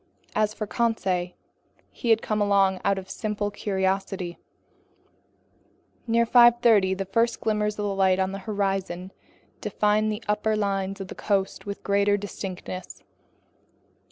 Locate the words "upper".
10.27-10.55